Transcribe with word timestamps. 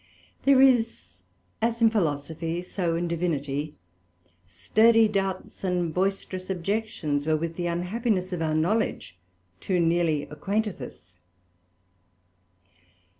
There 0.45 0.63
is, 0.63 1.21
as 1.61 1.79
in 1.79 1.91
Philosophy, 1.91 2.63
so 2.63 2.95
in 2.95 3.07
Divinity, 3.07 3.75
sturdy 4.47 5.07
doubts 5.07 5.63
and 5.63 5.93
boisterous 5.93 6.49
Objections, 6.49 7.27
wherewith 7.27 7.55
the 7.55 7.67
unhappiness 7.67 8.33
of 8.33 8.41
our 8.41 8.55
knowledge 8.55 9.19
too 9.59 9.79
nearly 9.79 10.23
acquainteth 10.23 10.81
us. 10.81 11.13